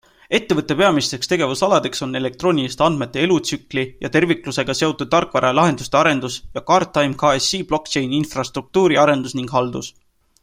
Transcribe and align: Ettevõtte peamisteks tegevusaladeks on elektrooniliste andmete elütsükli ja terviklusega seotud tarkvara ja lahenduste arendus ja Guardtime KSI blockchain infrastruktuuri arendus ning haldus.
Ettevõtte 0.35 0.75
peamisteks 0.77 1.29
tegevusaladeks 1.31 1.99
on 2.05 2.19
elektrooniliste 2.19 2.85
andmete 2.85 3.21
elütsükli 3.25 3.83
ja 4.07 4.11
terviklusega 4.15 4.75
seotud 4.79 5.11
tarkvara 5.13 5.51
ja 5.53 5.57
lahenduste 5.61 5.99
arendus 6.03 6.39
ja 6.59 6.63
Guardtime 6.71 7.19
KSI 7.25 7.61
blockchain 7.73 8.17
infrastruktuuri 8.23 8.99
arendus 9.05 9.37
ning 9.41 9.55
haldus. 9.59 9.93